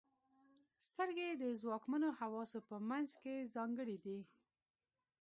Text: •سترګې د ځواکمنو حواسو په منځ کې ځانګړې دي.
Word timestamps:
•سترګې 0.87 1.29
د 1.33 1.43
ځواکمنو 1.61 2.09
حواسو 2.19 2.59
په 2.69 2.75
منځ 2.89 3.09
کې 3.21 3.49
ځانګړې 3.55 3.97
دي. 4.05 4.19